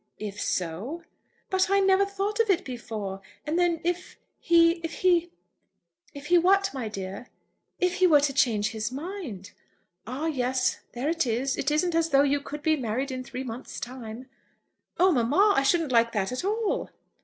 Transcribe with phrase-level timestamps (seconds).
[0.17, 1.03] "If so"
[1.51, 5.29] "But I never thought of it before; and then, if he, if he"
[6.15, 7.27] "If he what, my dear?"
[7.77, 9.51] "If he were to change his mind?"
[10.07, 11.55] "Ah, yes; there it is.
[11.55, 14.27] It isn't as though you could be married in three months' time."
[14.97, 15.53] "Oh, mamma!
[15.55, 16.89] I shouldn't like that at all."